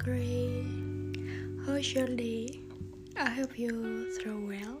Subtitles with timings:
[0.00, 0.64] Gray.
[1.68, 2.48] How's your day?
[3.20, 4.80] I hope you throw well.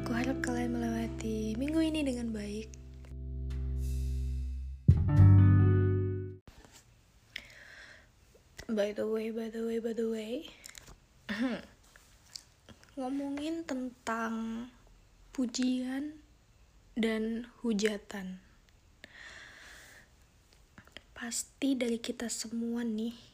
[0.00, 2.72] Aku harap kalian melewati minggu ini dengan baik.
[8.72, 10.48] By the way, by the way, by the way.
[12.96, 14.64] Ngomongin tentang
[15.36, 16.16] pujian
[16.96, 18.40] dan hujatan.
[21.12, 23.29] Pasti dari kita semua nih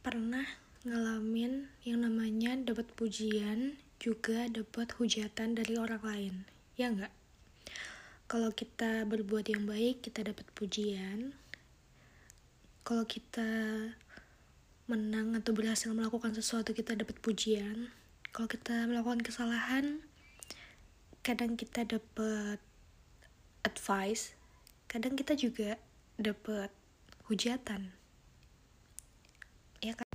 [0.00, 0.46] pernah
[0.86, 6.34] ngalamin yang namanya dapat pujian juga dapat hujatan dari orang lain.
[6.78, 7.10] Ya enggak?
[8.28, 11.34] Kalau kita berbuat yang baik, kita dapat pujian.
[12.86, 13.50] Kalau kita
[14.88, 17.90] menang atau berhasil melakukan sesuatu, kita dapat pujian.
[18.30, 20.04] Kalau kita melakukan kesalahan,
[21.26, 22.60] kadang kita dapat
[23.66, 24.36] advice,
[24.86, 25.80] kadang kita juga
[26.20, 26.72] dapat
[27.26, 27.92] hujatan.
[29.84, 30.08] Ya kan?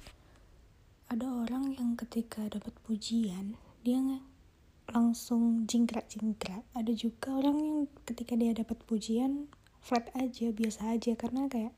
[1.13, 3.53] Ada orang yang ketika dapat pujian,
[3.85, 4.01] dia
[4.89, 6.65] langsung jingkrak-jingkrak.
[6.73, 9.45] Ada juga orang yang ketika dia dapat pujian
[9.77, 11.13] flat aja, biasa aja.
[11.13, 11.69] Karena kayak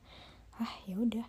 [0.56, 1.28] ah ya udah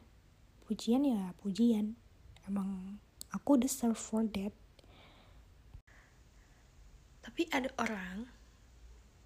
[0.71, 1.99] pujian ya pujian.
[2.47, 3.03] Emang
[3.35, 4.55] aku deserve for that.
[7.27, 8.31] Tapi ada orang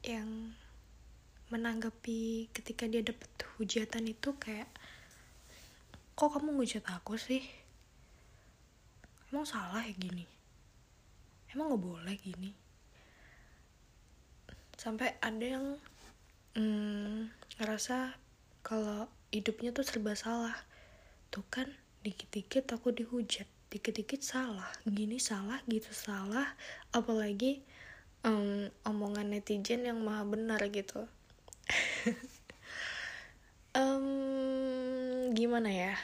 [0.08, 0.56] yang
[1.52, 3.28] menanggapi ketika dia dapat
[3.60, 4.72] hujatan itu kayak
[6.16, 7.59] kok kamu ngujat aku sih
[9.30, 10.26] emang salah ya gini?
[11.54, 12.50] Emang nggak boleh gini?
[14.76, 15.66] Sampai ada yang
[16.58, 17.30] hmm,
[17.62, 18.14] ngerasa
[18.66, 20.54] kalau hidupnya tuh serba salah.
[21.30, 21.70] Tuh kan
[22.02, 24.68] dikit-dikit aku dihujat dikit-dikit salah.
[24.82, 26.58] Gini salah gitu salah.
[26.90, 27.62] Apalagi
[28.26, 31.06] um, omongan netizen yang maha benar gitu.
[33.70, 35.94] Um, gimana ya?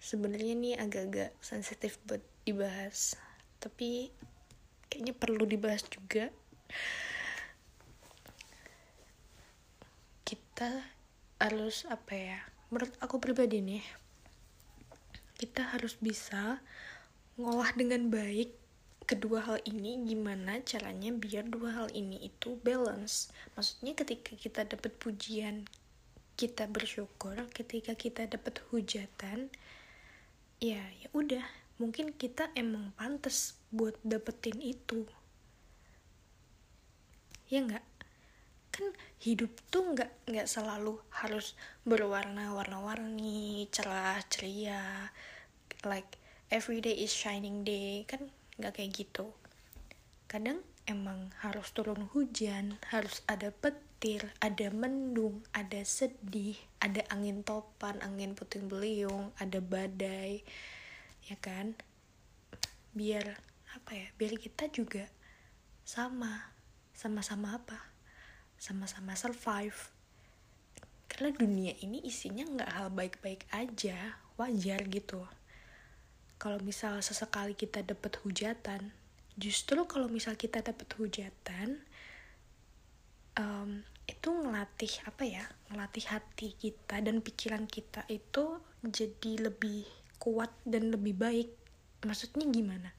[0.00, 3.18] Sebenarnya nih agak-agak sensitif buat dibahas.
[3.58, 4.12] Tapi
[4.92, 6.28] kayaknya perlu dibahas juga.
[10.24, 10.70] Kita
[11.40, 12.40] harus apa ya?
[12.70, 13.84] Menurut aku pribadi nih
[15.34, 16.62] kita harus bisa
[17.34, 18.54] ngolah dengan baik
[19.04, 23.28] kedua hal ini gimana caranya biar dua hal ini itu balance.
[23.52, 25.68] Maksudnya ketika kita dapat pujian
[26.40, 27.36] kita bersyukur.
[27.52, 29.52] Ketika kita dapat hujatan
[30.62, 31.44] ya ya udah
[31.78, 35.06] mungkin kita emang pantas buat dapetin itu.
[37.50, 37.84] Ya nggak?
[38.74, 38.90] Kan
[39.22, 41.54] hidup tuh nggak nggak selalu harus
[41.86, 45.10] berwarna warna-warni cerah ceria
[45.86, 46.18] like
[46.50, 49.30] every day is shining day kan nggak kayak gitu.
[50.30, 57.96] Kadang emang harus turun hujan harus ada petir ada mendung ada sedih ada angin topan
[58.04, 60.44] angin puting beliung ada badai
[61.28, 61.76] ya kan?
[62.92, 63.40] Biar
[63.74, 65.08] apa ya biar kita juga
[65.82, 66.52] sama.
[66.94, 67.78] Sama-sama apa?
[68.60, 69.90] Sama-sama survive.
[71.10, 75.26] Karena dunia ini isinya nggak hal baik-baik aja wajar gitu.
[76.38, 78.94] Kalau misal sesekali kita dapat hujatan
[79.34, 81.82] justru kalau misal kita dapat hujatan
[83.34, 89.88] um, itu ngelatih apa ya ngelatih hati kita dan pikiran kita itu jadi lebih
[90.24, 91.52] kuat dan lebih baik.
[92.00, 92.96] Maksudnya gimana?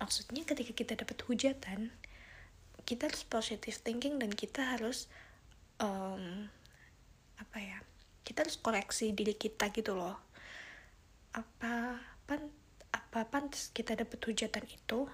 [0.00, 1.92] Maksudnya ketika kita dapat hujatan
[2.82, 5.06] kita harus positive thinking dan kita harus
[5.78, 6.50] um,
[7.38, 7.78] apa ya
[8.26, 10.18] kita harus koreksi diri kita gitu loh.
[11.34, 12.42] Apa pan
[12.92, 15.06] apa pantas kita dapat hujatan itu?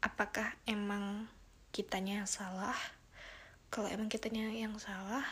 [0.00, 1.28] Apakah emang
[1.70, 2.76] kitanya yang salah?
[3.68, 5.24] Kalau emang kitanya yang salah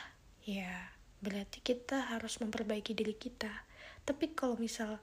[0.44, 3.50] ya berarti kita harus memperbaiki diri kita.
[4.05, 5.00] Tapi kalau misal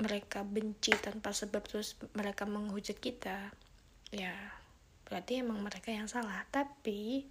[0.00, 3.52] mereka benci tanpa sebab terus mereka menghujat kita.
[4.10, 4.34] Ya
[5.06, 6.42] berarti emang mereka yang salah.
[6.48, 7.28] Tapi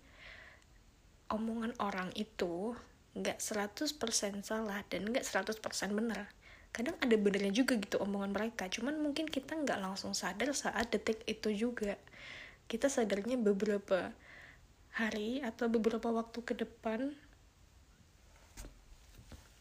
[1.34, 2.78] omongan orang itu
[3.18, 5.58] nggak 100% salah dan nggak 100%
[5.98, 6.30] benar.
[6.70, 8.70] Kadang ada benernya juga gitu omongan mereka.
[8.70, 11.98] Cuman mungkin kita nggak langsung sadar saat detik itu juga.
[12.70, 14.14] Kita sadarnya beberapa
[14.94, 17.18] hari atau beberapa waktu ke depan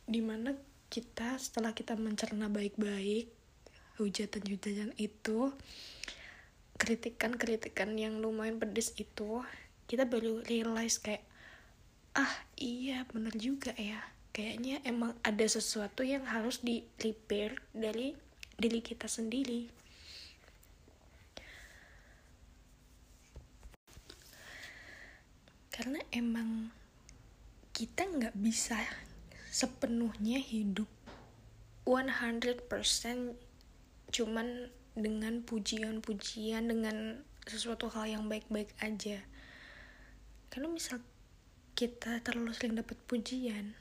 [0.09, 0.57] di mana
[0.89, 3.29] kita setelah kita mencerna baik-baik
[4.01, 5.53] hujatan-hujatan itu
[6.79, 9.43] kritikan-kritikan yang lumayan pedes itu
[9.91, 11.27] kita baru realize kayak
[12.15, 14.01] ah iya bener juga ya.
[14.33, 18.15] Kayaknya emang ada sesuatu yang harus di repair dari
[18.55, 19.67] diri kita sendiri.
[25.75, 26.71] Karena emang
[27.75, 28.79] kita nggak bisa
[29.59, 30.87] sepenuhnya hidup.
[31.83, 32.63] 100%
[34.15, 39.19] cuman dengan pujian-pujian dengan sesuatu hal yang baik-baik aja.
[40.55, 41.03] Kalau misal
[41.75, 43.75] kita terlalu sering dapat pujian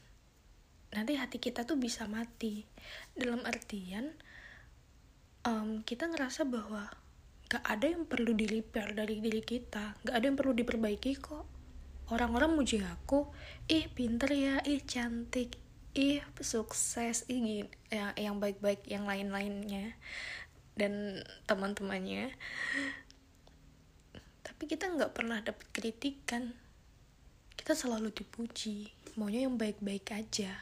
[0.88, 2.66] nanti hati kita tuh bisa mati.
[3.14, 4.18] Dalam artian
[5.46, 6.90] um, kita ngerasa bahwa
[7.54, 11.46] gak ada yang perlu dilipir dari diri kita gak ada yang perlu diperbaiki kok.
[12.08, 13.30] Orang-orang muji aku
[13.68, 15.67] ih pinter ya ih cantik
[15.98, 17.26] ih sukses.
[17.26, 19.98] Ih gini ya, yang baik-baik yang lain-lainnya.
[20.78, 22.30] Dan teman-temannya.
[24.46, 26.54] Tapi kita nggak pernah dapat kritikan.
[27.58, 28.94] Kita selalu dipuji.
[29.18, 30.54] Maunya yang baik-baik aja.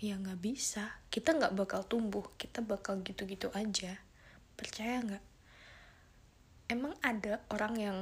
[0.00, 0.96] Ya nggak bisa.
[1.12, 2.24] Kita nggak bakal tumbuh.
[2.40, 4.00] Kita bakal gitu-gitu aja.
[4.56, 5.24] Percaya nggak?
[6.72, 7.98] Emang ada orang yang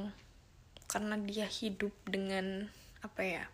[0.87, 2.65] karena dia hidup dengan
[3.03, 3.45] apa ya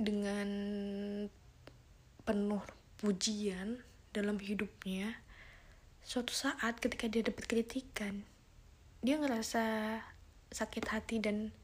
[0.00, 0.48] dengan
[2.24, 2.62] penuh
[3.00, 3.80] pujian
[4.12, 5.16] dalam hidupnya
[6.04, 8.26] suatu saat ketika dia dapat kritikan
[9.00, 9.96] dia ngerasa
[10.52, 11.54] sakit hati dan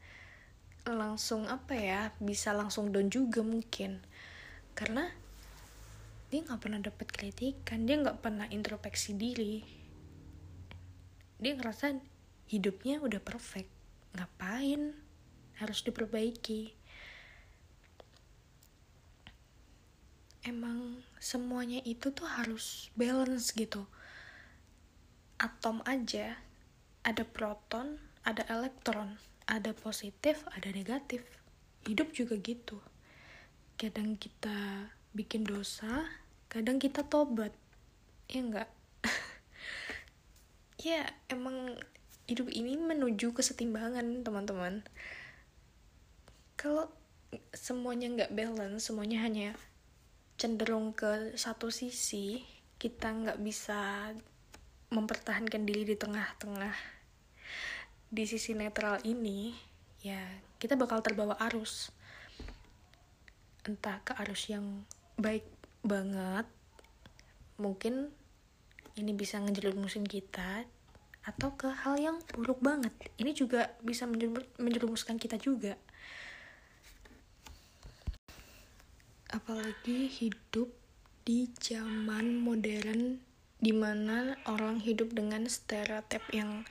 [0.87, 3.99] langsung apa ya bisa langsung down juga mungkin.
[4.71, 5.11] Karena
[6.31, 9.61] dia nggak pernah dapat kritikan dia nggak pernah introspeksi diri.
[11.37, 11.99] Dia ngerasa
[12.47, 13.69] hidupnya udah perfect.
[14.15, 14.95] Ngapain
[15.59, 16.73] harus diperbaiki
[20.47, 23.83] emang semuanya itu tuh harus balance gitu.
[25.35, 26.39] Atom aja
[27.03, 31.27] ada proton ada elektron ada positif ada negatif.
[31.83, 32.79] Hidup juga gitu.
[33.75, 36.07] Kadang kita bikin dosa
[36.47, 37.51] kadang kita tobat.
[38.31, 38.69] Ya enggak
[40.87, 41.75] ya emang
[42.31, 44.87] hidup ini menuju kesetimbangan teman-teman.
[46.55, 46.87] Kalau
[47.51, 49.51] semuanya nggak balance semuanya hanya
[50.37, 52.45] cenderung ke satu sisi
[52.77, 54.13] kita nggak bisa
[54.93, 56.77] mempertahankan diri di tengah-tengah.
[58.07, 59.51] Di sisi netral ini
[60.05, 60.21] ya
[60.61, 61.89] kita bakal terbawa arus.
[63.65, 64.85] Entah ke arus yang
[65.17, 65.43] baik
[65.81, 66.45] banget
[67.57, 68.13] mungkin
[68.93, 70.69] ini bisa ngejerumuskan kita
[71.25, 72.93] atau ke hal yang buruk banget.
[73.17, 74.07] Ini juga bisa
[74.61, 75.75] menjerumuskan kita juga
[79.47, 80.67] apalagi hidup
[81.23, 83.23] di zaman modern
[83.63, 86.67] di mana orang hidup dengan stereotip yang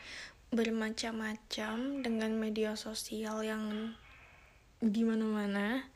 [0.53, 3.97] bermacam-macam dengan media sosial yang
[4.85, 5.89] di mana-mana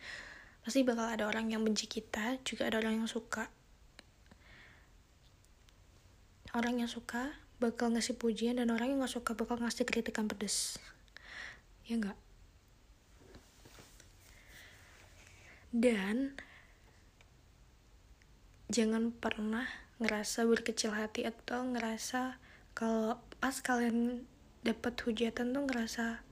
[0.64, 3.52] pasti bakal ada orang yang benci kita juga ada orang yang suka.
[6.56, 10.80] Orang yang suka bakal ngasih pujian dan orang yang gak suka bakal ngasih kritikan pedes.
[11.84, 12.16] Ya enggak
[15.70, 16.34] dan
[18.70, 19.66] jangan pernah
[19.98, 22.38] ngerasa berkecil hati atau ngerasa
[22.70, 24.22] kalau pas kalian
[24.62, 26.22] dapat hujatan tuh ngerasa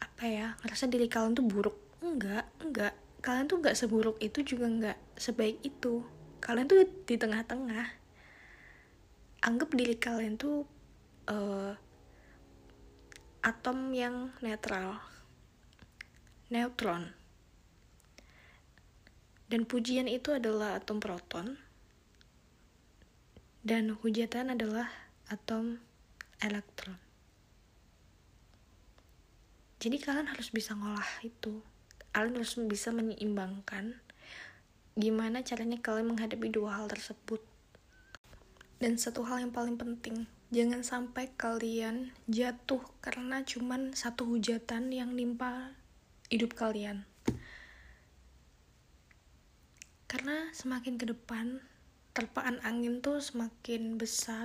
[0.00, 1.76] apa ya ngerasa diri kalian tuh buruk.
[2.00, 2.96] Enggak enggak.
[3.22, 6.02] Kalian tuh nggak seburuk itu juga nggak sebaik itu.
[6.40, 7.86] Kalian tuh di tengah-tengah.
[9.44, 10.64] Anggap diri kalian tuh
[11.28, 11.76] uh,
[13.44, 14.98] atom yang netral.
[16.48, 17.21] Neutron
[19.52, 21.60] dan pujian itu adalah atom proton.
[23.60, 24.88] Dan hujatan adalah
[25.28, 25.76] atom
[26.40, 26.96] elektron.
[29.76, 31.60] Jadi kalian harus bisa ngolah itu.
[32.16, 34.00] Kalian harus bisa menyeimbangkan
[34.96, 37.44] gimana caranya kalian menghadapi dua hal tersebut.
[38.80, 45.12] Dan satu hal yang paling penting, jangan sampai kalian jatuh karena cuman satu hujatan yang
[45.12, 45.76] nimpa
[46.32, 47.04] hidup kalian
[50.12, 51.64] karena semakin ke depan
[52.12, 54.44] terpaan angin tuh semakin besar.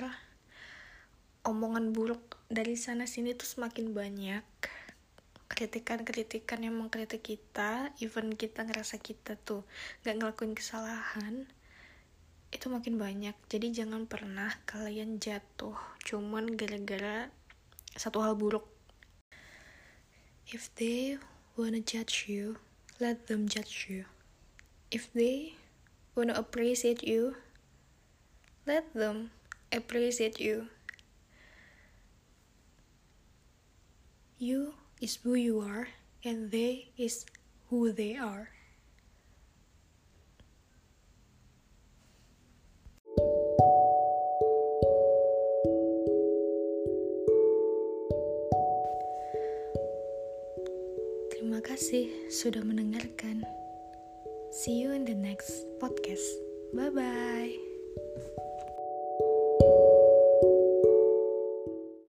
[1.44, 4.48] Omongan buruk dari sana sini tuh semakin banyak.
[5.52, 9.68] Kritikan-kritikan yang mengkritik kita even kita ngerasa kita tuh
[10.08, 11.52] gak ngelakuin kesalahan
[12.48, 13.36] itu makin banyak.
[13.52, 15.76] Jadi jangan pernah kalian jatuh
[16.08, 17.28] cuman gara-gara
[17.92, 18.64] satu hal buruk.
[20.48, 21.20] If they
[21.60, 22.56] wanna judge you
[23.04, 24.08] let them judge you
[24.92, 25.56] if they
[26.16, 27.36] wanna appreciate you,
[28.66, 29.32] let them
[29.72, 30.68] appreciate you.
[34.38, 35.90] You is who you are,
[36.24, 37.26] and they is
[37.70, 38.54] who they are.
[51.34, 53.57] Terima kasih sudah mendengarkan.
[54.68, 56.28] See you in the next podcast.
[56.76, 57.67] bye bye